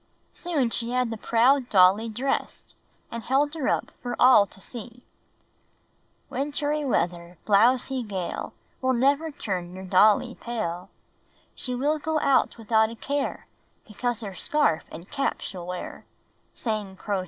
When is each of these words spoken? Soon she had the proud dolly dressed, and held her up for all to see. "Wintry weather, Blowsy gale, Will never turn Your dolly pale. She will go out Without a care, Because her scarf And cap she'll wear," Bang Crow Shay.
Soon 0.31 0.71
she 0.71 0.89
had 0.89 1.11
the 1.11 1.15
proud 1.15 1.69
dolly 1.69 2.09
dressed, 2.09 2.75
and 3.11 3.21
held 3.21 3.53
her 3.53 3.69
up 3.69 3.91
for 4.01 4.15
all 4.19 4.47
to 4.47 4.59
see. 4.59 5.03
"Wintry 6.27 6.83
weather, 6.83 7.37
Blowsy 7.45 8.01
gale, 8.01 8.53
Will 8.81 8.93
never 8.93 9.29
turn 9.29 9.75
Your 9.75 9.85
dolly 9.85 10.33
pale. 10.33 10.89
She 11.53 11.75
will 11.75 11.99
go 11.99 12.19
out 12.19 12.57
Without 12.57 12.89
a 12.89 12.95
care, 12.95 13.45
Because 13.87 14.21
her 14.21 14.33
scarf 14.33 14.85
And 14.91 15.07
cap 15.07 15.39
she'll 15.39 15.67
wear," 15.67 16.07
Bang 16.65 16.95
Crow 16.95 17.19
Shay. 17.19 17.19